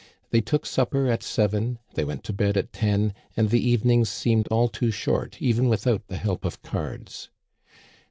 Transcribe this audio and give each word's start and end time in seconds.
They 0.31 0.41
took 0.41 0.65
supper 0.65 1.05
at 1.09 1.21
seven, 1.21 1.77
they 1.93 2.03
went 2.03 2.23
to 2.23 2.33
bed 2.33 2.57
at 2.57 2.73
ten, 2.73 3.13
and 3.37 3.51
the 3.51 3.59
evenings 3.61 4.09
seemed 4.09 4.47
all 4.47 4.67
too 4.67 4.89
short 4.89 5.39
even 5.39 5.69
without 5.69 6.07
the 6.07 6.17
help 6.17 6.43
of 6.43 6.63
cards. 6.63 7.29